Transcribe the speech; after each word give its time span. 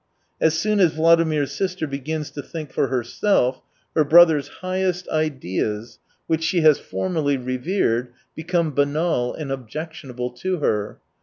As 0.41 0.55
soon 0.57 0.79
as 0.79 0.93
Vladimir's 0.95 1.51
sister 1.51 1.85
begins 1.85 2.31
to 2.31 2.41
think 2.41 2.71
for 2.71 2.87
herself, 2.87 3.61
her 3.95 4.03
brother's 4.03 4.47
highest 4.63 5.07
ideas, 5.09 5.99
H 6.25 6.25
113 6.25 6.25
which 6.25 6.43
she 6.43 6.61
has 6.61 6.79
formerly 6.79 7.37
revered, 7.37 8.07
become 8.33 8.73
banal 8.73 9.31
and 9.35 9.51
objectionable 9.51 10.31
to 10.31 10.57
her. 10.57 10.99